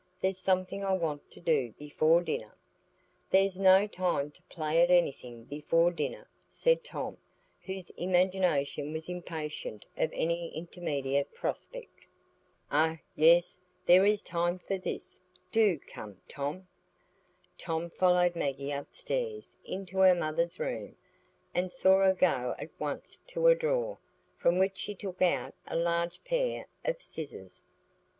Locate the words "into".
19.63-19.99